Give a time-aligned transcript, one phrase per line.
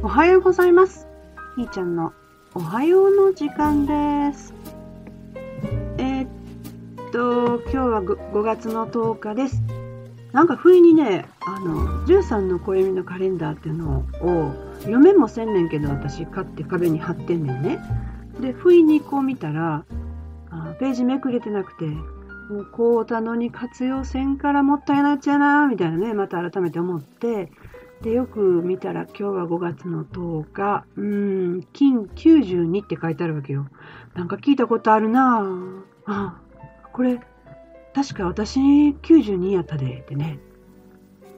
[0.00, 1.08] おはようございます。
[1.56, 2.12] ひーちゃんの
[2.54, 4.54] おはようの時間です。
[5.98, 6.28] えーっ
[7.10, 9.60] と、今日は 5, 5月の10日です。
[10.30, 17.80] なんか不意にね、あの、13の暦のカレンダーっていうのを読めもせんねんけど、私買って壁に貼ってんねんね。
[18.40, 19.84] で、不意にこう見たら、
[20.50, 27.50] あページめくれてなくて、もうこうたのに活用せんからもったいないっちゃな、みたいなね、また改めて思って、
[28.02, 33.66] で、よく見たら今日は5月の10日、うーん、金92って書いてあるわけよ。
[34.14, 35.82] なんか聞いたことあるなぁ。
[36.06, 36.40] あ、
[36.92, 37.20] これ、
[37.94, 40.38] 確か私92やったで、ってね。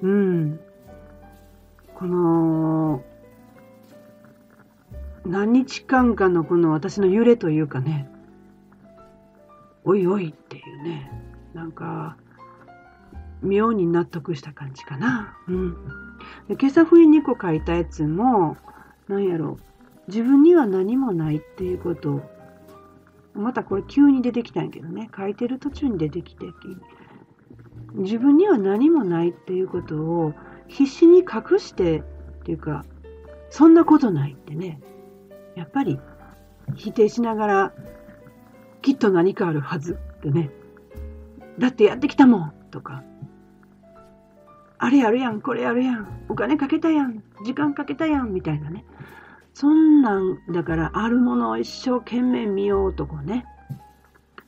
[0.03, 0.61] うん。
[1.95, 3.03] この、
[5.25, 8.11] 何日間かのこの私の揺れというかね、
[9.85, 11.11] おいおいっていうね、
[11.55, 12.17] なんか、
[13.43, 15.39] 妙に納得した感じかな。
[15.49, 15.77] うん。
[16.49, 18.57] で今朝不意にこう書いたやつも、
[19.09, 19.59] なんやろ、
[20.09, 22.23] 自分には何もないっていうこと、
[23.35, 26.47] またこれ急に出てきたんやけどね、書いてる途中に出てきて、
[27.95, 30.35] 自分には何もないっていうことを
[30.69, 32.03] 必死に隠してっ
[32.45, 32.85] ていうか、
[33.51, 34.81] そんなことないってね、
[35.57, 35.99] やっぱり
[36.77, 37.73] 否定しながら、
[38.83, 40.51] きっと何かあるはずってね、
[41.59, 43.03] だってやってきたもんとか、
[44.83, 48.87] あれやるやん、これやるやん、お金かけたやん、時間かけたやん、みたいなね。
[49.53, 53.45] そんなん、だから、あるものを一生懸命見ようとこね。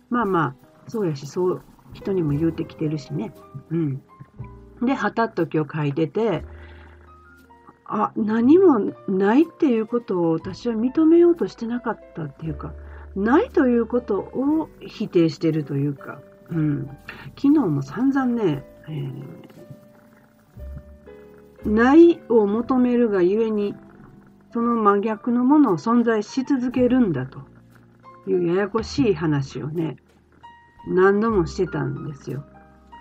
[0.09, 0.55] まあまあ、
[0.89, 3.35] そうやし、そう、人にも言うてきてるしね。
[3.71, 4.03] うん。
[4.81, 6.45] で、はたっと今日書いてて、
[7.85, 12.73] あ、何もないっていうことを私は認めようとしてなかったっていうか、
[13.15, 16.87] ないということを否定してるというか、うん。
[17.37, 19.62] 昨日も散々ね、えー
[21.65, 23.75] ないを求めるがゆえに、
[24.53, 27.41] その真逆のものを存在し続けるんだと
[28.27, 29.97] いうややこしい話をね、
[30.87, 32.45] 何度もしてたんですよ。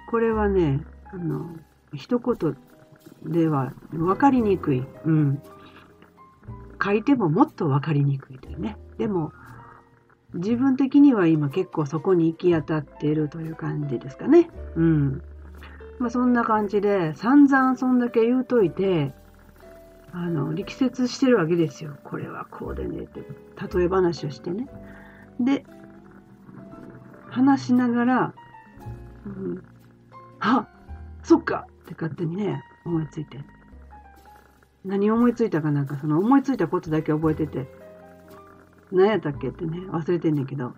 [0.10, 1.56] これはね、あの、
[1.94, 2.58] 一言
[3.24, 4.86] では分かりにくい。
[5.06, 5.42] うん。
[6.84, 8.78] 書いてももっと分かりにくいというね。
[8.98, 9.32] でも、
[10.34, 14.50] 自分的には今結構そこに行き当たっているという感じですかね。
[14.76, 15.22] うん。
[16.02, 19.14] まあそんな感じで、散々そんだけ言うといて、
[20.12, 21.96] あの、力説してるわけですよ。
[22.04, 23.20] これはこうでねって、
[23.78, 24.68] 例え話をしてね。
[25.40, 25.64] で、
[27.30, 28.34] 話しながら、
[29.28, 29.64] うん、
[30.40, 30.68] あ、
[31.22, 33.38] そっかって勝手にね、思いついて。
[34.84, 37.68] 何思いついたかなんか、その思いついたことだけ覚えてて、
[38.92, 40.74] 何やったっけってね、忘れてんねんけど。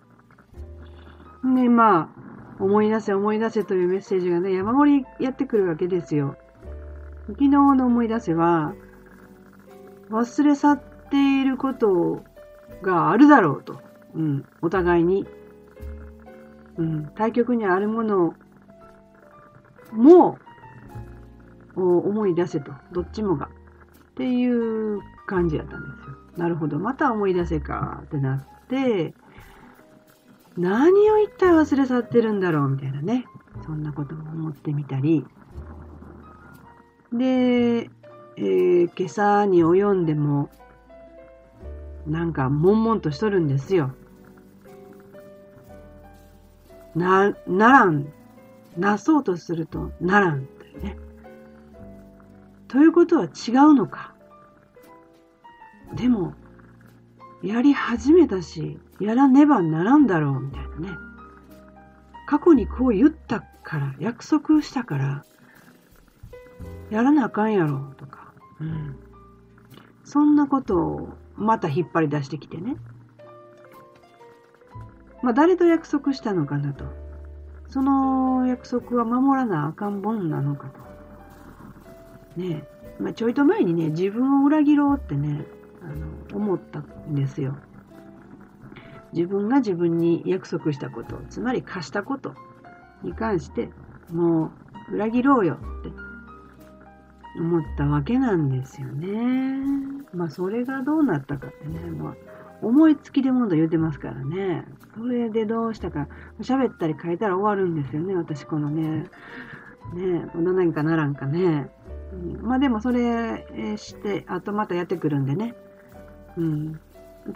[1.42, 2.23] で、まあ、
[2.58, 6.36] 思い出せ思い出せというメッセージがね、山盛りやってくるわけですよ。
[7.28, 8.74] 昨日の思い出せは、
[10.10, 12.22] 忘れ去っていること
[12.82, 13.80] があるだろうと。
[14.14, 15.26] うん、お互いに。
[16.76, 18.34] うん、対局にあるもの
[19.92, 20.38] も、
[21.76, 22.72] 思い出せと。
[22.92, 23.46] どっちもが。
[23.46, 26.16] っていう感じやったんですよ。
[26.36, 26.78] なるほど。
[26.78, 29.14] また思い出せかってなって、
[30.56, 33.26] 何を一体忘れ去ってるんだろうみたいなね。
[33.64, 35.26] そんなことも思ってみたり。
[37.12, 37.90] で、
[38.36, 40.50] えー、今朝に及んでも、
[42.06, 43.94] なんか、悶々としとるんですよ。
[46.94, 48.12] な、ならん。
[48.76, 50.42] なそうとすると、ならん。
[50.82, 50.96] ね。
[52.68, 54.14] ということは違うのか。
[55.94, 56.34] でも、
[57.44, 60.98] やり始めたし、やらねばならんだろう、みたいなね。
[62.26, 65.24] 過去にこう言ったから、約束したから、
[66.88, 68.32] やらなあかんやろ、とか。
[68.60, 68.96] うん。
[70.04, 72.76] そんなことをまた引っ張り出してきてね。
[75.22, 76.86] まあ、誰と約束したのかなと。
[77.68, 82.40] その約束は守らなあかんもんなのかと。
[82.40, 82.64] ね
[82.98, 83.02] え。
[83.02, 85.44] まあ、ちょいと前にね、自分を裏切ろうってね、
[85.84, 87.56] あの、思ったんですよ。
[89.12, 92.34] 自分が自分に約束したこと、つまり貸したこと
[93.02, 93.70] に関して、
[94.12, 94.50] も
[94.90, 95.92] う裏切ろうよって
[97.38, 99.56] 思ったわけなんですよね。
[100.12, 102.14] まあ、それがどうなったかってね、まあ、
[102.62, 104.66] 思いつきでもの言うてますからね。
[104.96, 106.08] それでどうしたか、
[106.40, 109.08] 喋ったり書いたら終わるんですよね、私このね。
[109.92, 111.70] ねえ、何かならんかね。
[112.12, 113.44] うん、まあでもそれ
[113.76, 115.54] して、あとまたやってくるんでね。
[116.36, 116.80] うん。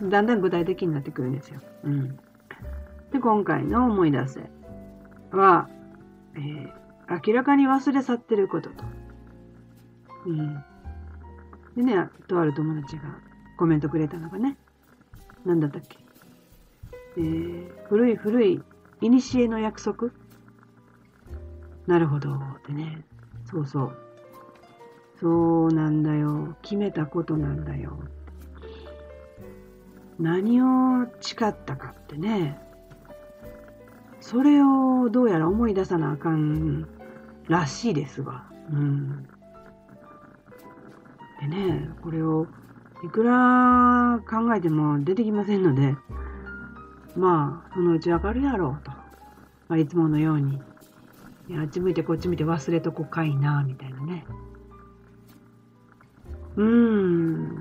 [0.03, 1.61] だんだん具体的になってくるんですよ。
[1.85, 2.17] うん。
[3.13, 4.51] で、今回の思い出せ
[5.31, 5.69] は、
[6.35, 6.73] えー、
[7.27, 8.85] 明らかに忘れ去ってることと。
[10.27, 10.65] うん。
[11.77, 13.03] でね、とある友達が
[13.57, 14.57] コメントくれたのがね、
[15.45, 15.99] なんだったっけ。
[17.17, 18.63] えー、古い古い、
[19.01, 20.11] 古の約束
[21.87, 23.05] なるほど、ってね。
[23.47, 23.97] そうそう。
[25.19, 26.57] そうなんだよ。
[26.63, 27.99] 決めたことなんだよ。
[30.19, 32.61] 何を誓ったかってね。
[34.21, 36.89] それをどうやら思い出さなあかん
[37.49, 38.47] らしいですわ。
[38.71, 39.29] うん。
[41.41, 42.49] でね、これを
[43.05, 45.97] いくら考えても出てきませんので、
[47.17, 48.91] まあ、そのうちわかるやろうと。
[49.69, 50.61] まあ、いつものように、
[51.59, 54.27] あっち向いてこっち向いて忘れとこかいな、みたいなね。
[56.57, 57.58] うん。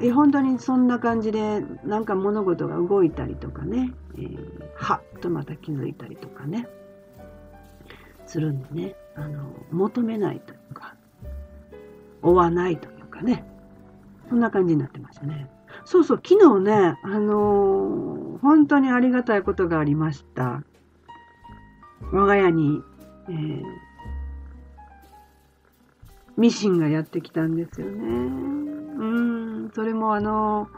[0.00, 4.38] え、本当にそんな感じで、なんか物事が動いたりとかね、えー、
[4.74, 6.68] はっとまた気づいたりとかね、
[8.26, 10.96] するんでね、あの、求めないというか、
[12.22, 13.44] 追わないというかね、
[14.28, 15.48] そんな感じになってましたね。
[15.84, 20.62] そうそう、昨日ね、あのー、本当にありがたいことがありました。
[22.12, 22.82] 我が家に、
[23.28, 23.62] えー、
[26.36, 28.02] ミシンがやってきたんですよね。
[28.02, 30.68] うん、それもあの、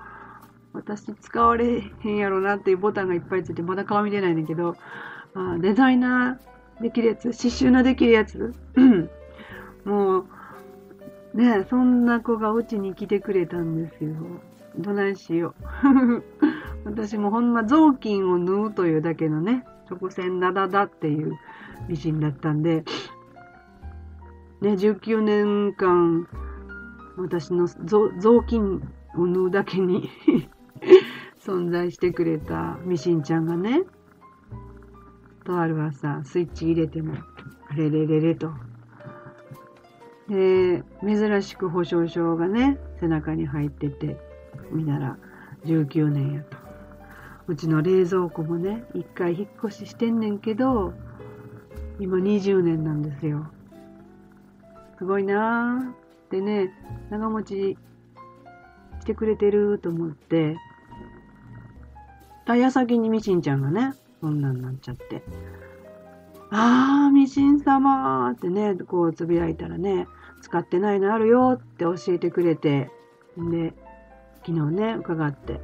[0.73, 4.77] 私使われへんやろなっていうボタンがいっぱいついて、まだ顔見てないんだけど、
[5.35, 8.55] あデザイナーできるやつ、刺繍のできるやつ、
[9.85, 10.27] もう、
[11.35, 14.15] ねそんな子がうちに来てくれたんですよ。
[14.79, 16.23] どないしよう。
[16.85, 21.39] 私もほんま雑巾を縫うというだけのね、直線なだだっていう
[21.89, 22.85] ミシンだったんで、
[24.61, 26.29] ね、19年間、
[27.17, 28.83] 私の雑巾
[29.17, 30.11] を縫うだけに
[31.41, 33.85] 存在してくれたミシンちゃんがね、
[35.45, 37.15] とある朝、スイッチ入れても、
[37.69, 38.53] あれれれれと、
[40.29, 44.19] で、珍しく保証書がね、背中に入ってて、
[44.73, 45.17] 見たら
[45.65, 46.57] 19年やと。
[47.47, 50.95] うちの冷蔵庫もね、一回引っ越ししてんねんけど、
[52.01, 53.47] 今20年なんですよ。
[54.99, 56.73] すごいなーってね、
[57.09, 57.79] 長持ち
[59.01, 60.57] してくれてると思って、
[62.45, 65.23] タイヤ先にミシンちゃんがね、そんなんなっちゃって。
[66.51, 70.09] あー、ミシン様ってね、こうつぶやいたらね、
[70.43, 72.91] 使ってないのあるよって教えてくれて、
[73.37, 73.73] で、
[74.45, 75.61] 昨日ね、伺って、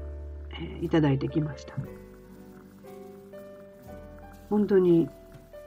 [0.53, 1.75] えー、いただいてきました。
[4.49, 5.09] 本当に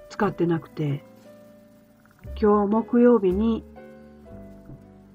[0.09, 1.03] 使ってなくて、
[2.41, 3.63] 今日木曜日に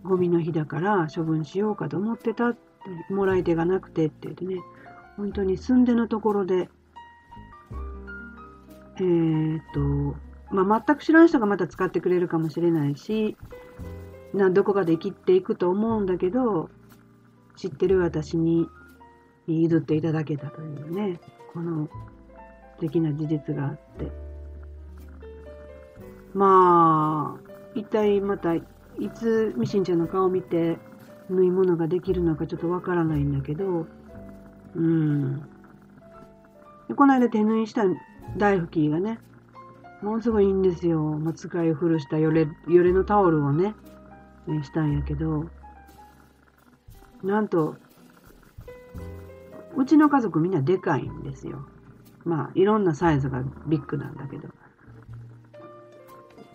[0.05, 2.71] ゴミの日だから処分しようかと思ってたって、
[3.11, 4.63] もらい手がなくてって言ってね、
[5.17, 6.71] 本当に住んでのところで、
[8.97, 10.17] えー、っと、
[10.55, 13.37] まあ、全く知らん人がまた使ってくれるかもしれないし、
[14.33, 16.71] などこかで生きていくと思うんだけど、
[17.57, 18.67] 知ってる私に
[19.47, 21.21] 譲っていただけたというね、
[21.53, 21.89] この
[22.77, 24.11] 素敵な事実があって。
[26.33, 28.55] まあ、一体また
[29.01, 30.79] いつミシンちゃんの顔を見て
[31.31, 33.87] 縫い物ができるのかちょっとわからないんだけど、
[34.77, 35.41] うん。
[36.89, 37.85] でこの間手縫いした
[38.37, 39.19] 大拭きがね、
[40.03, 41.01] ものすごいいいんですよ。
[41.01, 43.75] まあ、使い古したよれ、よれのタオルをね、
[44.47, 45.47] ねしたんやけど、
[47.23, 47.77] なんと、
[49.77, 51.67] うちの家族みんなでかいんですよ。
[52.25, 54.49] まあ、いろんなサイズがビッグなんだけど。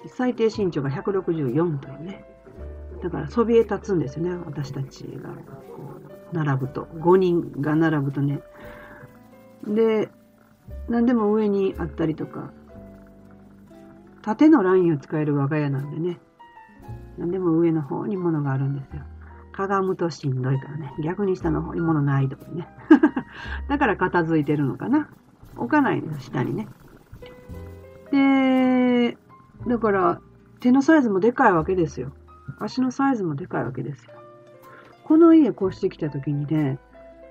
[0.08, 2.35] 最低身長が164というね。
[3.06, 4.36] だから、そびえ立つんですよね。
[4.48, 6.02] 私たちがこ
[6.34, 6.88] う、並ぶと。
[6.96, 8.42] 5人が並ぶとね。
[9.68, 10.10] で、
[10.90, 12.52] 何でも上にあったりとか、
[14.24, 16.20] 縦のラインを使える我が家なんでね。
[17.20, 19.04] 何でも上の方に物があるんですよ。
[19.52, 20.92] かがむとしんどいからね。
[21.04, 22.68] 逆に下の方に物ないとかね。
[23.70, 25.10] だから片付いてるのかな。
[25.58, 26.68] 置かないの、下にね。
[28.12, 29.16] で、
[29.68, 30.22] だから
[30.60, 32.12] 手のサイズもでかいわけですよ。
[32.60, 34.14] 足のサイズもでかいわけですよ。
[35.04, 36.80] この家越してきた時にね、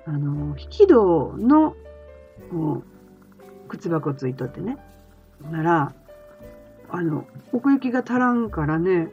[0.07, 1.75] あの、引き戸の、
[3.69, 4.77] 靴箱ついとってね。
[5.51, 5.95] なら、
[6.91, 9.09] あの、奥行きが足らんからね、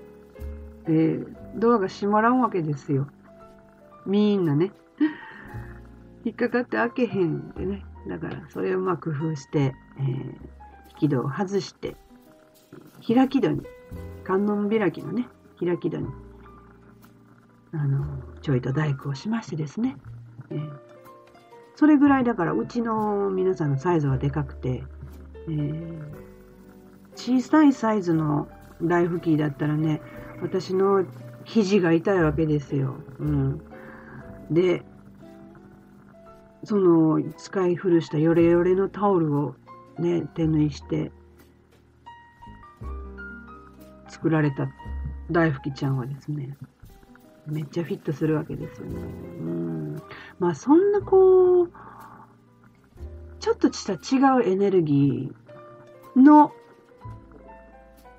[0.86, 1.20] で、
[1.56, 3.08] ドアが閉まらんわけですよ。
[4.06, 4.72] みんなね。
[6.26, 7.86] 引っかかって開けへんってね。
[8.08, 10.06] だから、それをうまく工夫して、えー、
[11.02, 11.96] 引き戸を外して、
[13.06, 13.66] 開き戸に、
[14.24, 15.28] 観音開きのね、
[15.64, 16.08] 開き戸に、
[17.74, 18.06] あの、
[18.42, 19.96] ちょいと大工をしましてですね。
[20.50, 20.70] えー、
[21.76, 24.84] それぐらいだから、うちの皆さんのサイズはでかくて、
[25.48, 26.02] えー、
[27.16, 28.48] 小さいサイズの
[28.82, 30.02] ライフキーだったらね、
[30.42, 31.06] 私の
[31.46, 32.96] 肘が痛いわけですよ。
[33.20, 33.62] うん。
[34.50, 34.84] で、
[36.64, 39.56] その使い古したヨレヨレのタオルを
[39.98, 41.12] ね、手縫いして
[44.10, 44.68] 作られた
[45.32, 46.58] 大吹ちゃんはですね、
[47.48, 49.02] めっちゃフィットするわけですよね。
[49.02, 50.02] うん。
[50.40, 51.72] まあそんなこう、
[53.40, 56.52] ちょっとした違うエネルギーの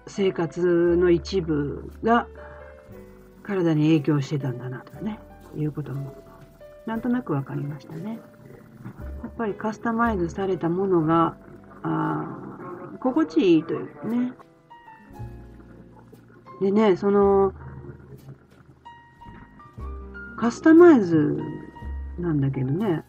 [0.07, 2.26] 生活の一部が
[3.42, 5.21] 体に影響してたんだなとね、
[5.57, 6.14] いうことも
[6.87, 8.19] なんとなく分かりましたね。
[9.23, 11.37] やっぱりカスタマイズされたものが、
[11.83, 12.38] あ
[13.00, 14.33] 心地いいというね。
[16.62, 17.52] でね、その、
[20.38, 21.40] カスタマイズ
[22.21, 23.04] なんだけどね、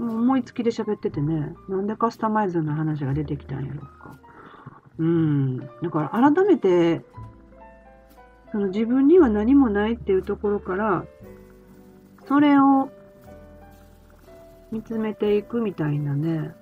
[0.00, 4.16] 思いつきで喋っててね、なんでカスタマイズの話が出てきたんやろうか。
[4.98, 5.58] うん。
[5.58, 7.04] だから改めて、
[8.50, 11.04] その自分には何もないっていうところから、
[12.26, 12.90] それを
[14.72, 16.52] 見つめていくみたいなね、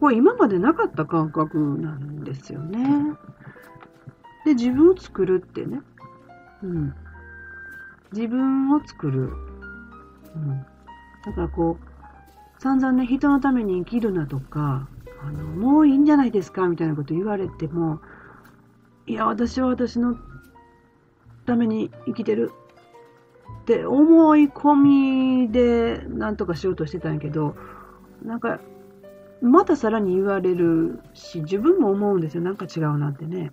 [0.00, 3.16] これ今までなかった感覚なんですよね。
[4.44, 5.82] で、自分を作るってね。
[6.62, 6.94] うん。
[8.12, 9.30] 自分を作る。
[10.34, 10.66] うん。
[11.24, 14.88] だからこう、散々ね、人のために生きるなとか、
[15.22, 18.00] あの、もういいんじゃないですかみたいなこと言われても、
[19.06, 20.16] いや、私は私の
[21.44, 22.52] ために生きてる
[23.62, 27.54] って思い込みでなんとかしようとしてたんやけど、
[28.24, 28.60] なんか、
[29.42, 32.42] またさらに言われるし、自分も思うんですよ。
[32.42, 33.52] なんか違うなってね。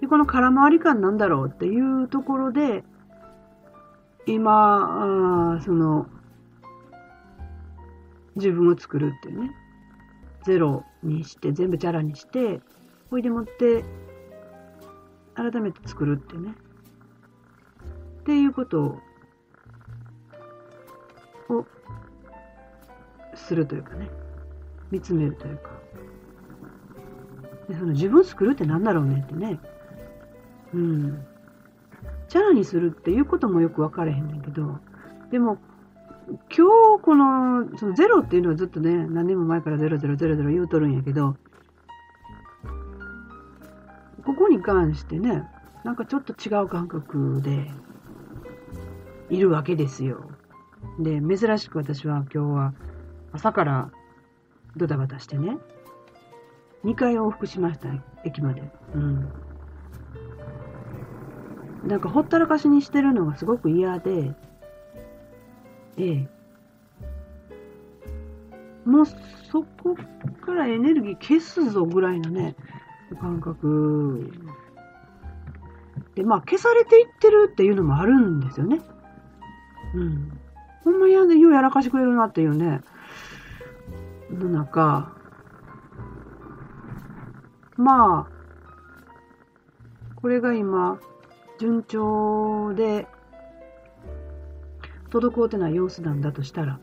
[0.00, 2.84] で、この空回り感なんだろうっていうところで、
[4.26, 6.06] 今、あその、
[8.36, 9.50] 自分を作るっていうね。
[10.44, 12.60] ゼロにして、全部チャラにして、
[13.10, 13.84] ほいでもって、
[15.34, 16.54] 改めて作るってね。
[18.20, 18.98] っていうことを、
[21.50, 21.66] を
[23.34, 24.08] するというかね。
[24.90, 25.70] 見つめるというか。
[27.68, 29.58] でその自分を作るって何だろうねってね。
[30.74, 31.24] うん。
[32.28, 34.78] チャラにするっていうこともよく分からへんねんけど、
[35.30, 35.58] でも、
[36.26, 41.36] 今日この、そのゼロっていうのはずっとね、何年も前からゼロゼロゼロゼロ言うとるんやけど、
[44.24, 45.48] ここに関してね、
[45.84, 47.70] なんかちょっと違う感覚で
[49.28, 50.30] いるわけですよ。
[50.98, 52.74] で、珍しく私は今日は
[53.32, 53.90] 朝から
[54.76, 55.58] ドタバタしてね、
[56.84, 57.88] 2回往復しました、
[58.24, 58.62] 駅まで。
[58.94, 59.32] うん。
[61.86, 64.34] なんかほったらかしにしてるのがすごく嫌で、
[65.96, 66.28] ええ。
[68.84, 69.96] もうそこ
[70.44, 72.56] からエネルギー消すぞぐらいのね、
[73.20, 74.30] 感覚
[76.14, 78.80] で、まあ消されていってるっていうのもあるんですよね。
[79.94, 80.38] うん。
[80.84, 82.80] ほんまやで、ようやらかしてくれるなっていうね。
[84.34, 85.12] の中、
[87.76, 88.34] まあ、
[90.16, 91.00] これが今、
[91.58, 93.06] 順調で、
[95.10, 96.80] 滞ってない様子なんだとしたら、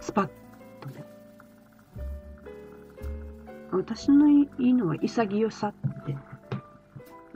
[0.00, 0.30] スパッ
[0.80, 1.04] とね。
[3.72, 6.16] 私のいいのは潔さって、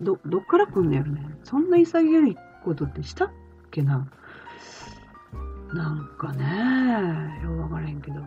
[0.01, 1.39] ど、どっから来んのやろね。
[1.45, 3.31] そんな潔いことってしたっ
[3.71, 4.09] けな
[5.73, 8.21] なんかね、ようわからへんけど。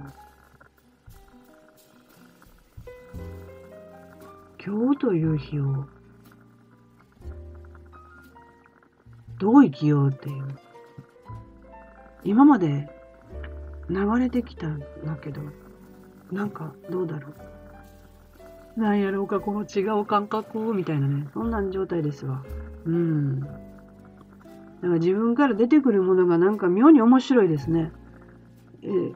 [4.64, 5.86] 今日という日を、
[9.40, 10.46] どう生きようっていう。
[12.24, 12.88] 今まで
[13.90, 15.42] 流れてきたんだけど、
[16.32, 17.30] なんかどうだろ
[18.78, 18.80] う。
[18.80, 22.44] なんやろうか、この違う感覚みたいなね、そんな状態ですわ。
[22.86, 23.61] うん。
[24.82, 27.92] だか自分から出てくるものがなんか妙に面白いですね。
[28.84, 29.14] えー、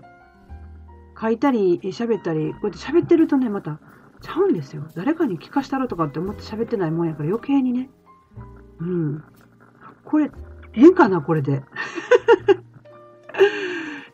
[1.19, 3.79] 書いたり、喋ったり、こうやって喋ってるとね、また
[4.21, 4.87] ちゃうんですよ。
[4.95, 7.89] 誰かに聞かしたろとかって思って喋ってないもんやから余計にね。
[8.79, 9.23] うん。
[10.03, 10.31] これ、
[10.73, 11.63] ええかな、これで。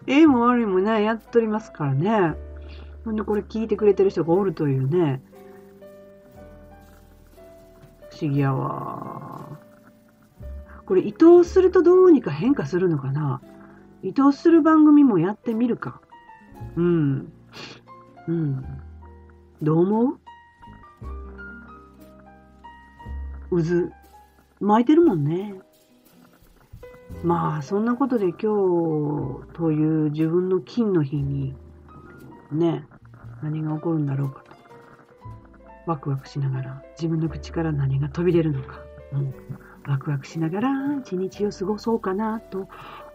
[0.08, 2.36] ええも悪いもね、やっとりますからね。
[3.06, 5.22] ほんで、これ聞いてくれてる人がおるというね。
[8.10, 9.60] 不思議やわ。
[10.92, 13.42] これ移動するとどうにか変化するのかな？
[14.04, 16.02] 移動する番組もやってみるか？
[16.76, 17.32] うん。
[18.28, 18.66] うん。
[19.62, 20.18] どう思
[23.52, 23.64] う？
[23.64, 23.90] 渦、
[24.60, 25.62] 巻いてるもんね。
[27.24, 28.48] まあ、そんなことで今日
[29.54, 31.56] という自分の金の日に、
[32.52, 32.86] ね、
[33.42, 34.52] 何が起こるんだろうかと。
[35.86, 38.82] ワクワクしながら自分の口から何が飛び出るのか。
[39.14, 39.34] うん、
[39.88, 40.70] ワクワクしながら
[41.00, 42.68] 一日を過ごそうかなと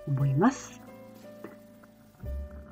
[0.08, 0.82] 思います。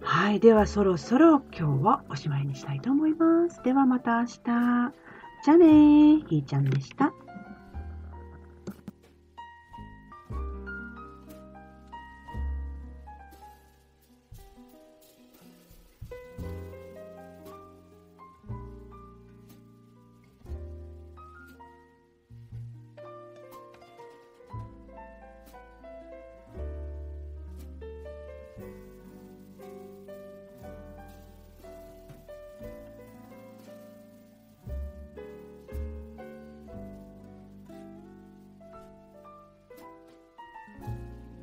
[0.02, 0.40] はい。
[0.40, 3.62] ではそろそろ今日はおしまいにしたいと思います。
[3.64, 4.34] ではまた明日。
[5.44, 6.26] じゃあねー。
[6.26, 7.12] ひーちゃんでした。